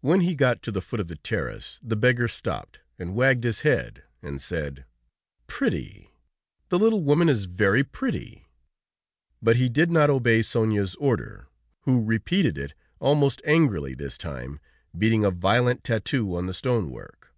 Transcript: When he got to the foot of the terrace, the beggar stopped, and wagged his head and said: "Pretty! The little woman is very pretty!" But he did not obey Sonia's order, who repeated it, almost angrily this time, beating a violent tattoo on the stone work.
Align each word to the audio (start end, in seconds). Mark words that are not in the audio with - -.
When 0.00 0.22
he 0.22 0.34
got 0.34 0.62
to 0.62 0.72
the 0.72 0.80
foot 0.80 0.98
of 0.98 1.08
the 1.08 1.16
terrace, 1.16 1.78
the 1.82 1.94
beggar 1.94 2.26
stopped, 2.26 2.80
and 2.98 3.14
wagged 3.14 3.44
his 3.44 3.60
head 3.60 4.02
and 4.22 4.40
said: 4.40 4.86
"Pretty! 5.46 6.10
The 6.70 6.78
little 6.78 7.02
woman 7.04 7.28
is 7.28 7.44
very 7.44 7.84
pretty!" 7.84 8.46
But 9.42 9.56
he 9.56 9.68
did 9.68 9.90
not 9.90 10.08
obey 10.08 10.40
Sonia's 10.40 10.94
order, 10.94 11.48
who 11.82 12.02
repeated 12.02 12.56
it, 12.56 12.72
almost 12.98 13.42
angrily 13.44 13.92
this 13.94 14.16
time, 14.16 14.58
beating 14.96 15.22
a 15.22 15.30
violent 15.30 15.84
tattoo 15.84 16.34
on 16.34 16.46
the 16.46 16.54
stone 16.54 16.88
work. 16.88 17.34